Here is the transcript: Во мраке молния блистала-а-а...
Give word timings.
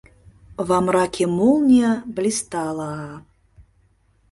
Во 0.69 0.77
мраке 0.85 1.25
молния 1.37 1.91
блистала-а-а... 2.17 3.13